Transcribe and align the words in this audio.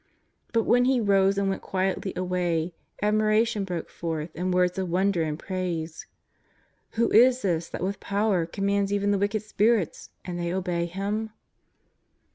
But 0.51 0.63
when 0.63 0.85
he 0.85 0.99
rose 0.99 1.37
and 1.37 1.47
went 1.47 1.61
quietly 1.61 2.11
away 2.15 2.73
admiration 3.03 3.63
broke 3.65 3.87
forth 3.91 4.35
in 4.35 4.49
words 4.49 4.79
of 4.79 4.89
wonder 4.89 5.21
and 5.21 5.37
praise:" 5.37 6.07
Who 6.93 7.11
is 7.11 7.43
this 7.43 7.69
that 7.69 7.83
with 7.83 7.99
power 7.99 8.47
commands 8.47 8.91
even 8.91 9.11
the 9.11 9.19
wicked 9.19 9.43
spirits 9.43 10.09
and 10.25 10.39
they 10.39 10.51
obey 10.51 10.87
Him 10.87 11.29